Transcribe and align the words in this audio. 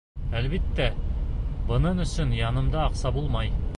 Әлбиттә, 0.37 0.87
бының 1.67 2.01
өсөн 2.07 2.33
янымда 2.39 2.81
аҡса 2.87 3.13
булмай. 3.19 3.55